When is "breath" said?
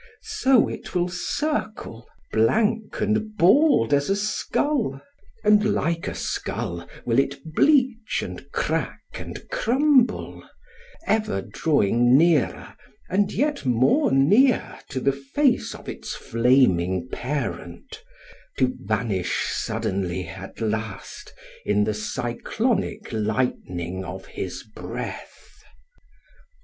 24.63-25.61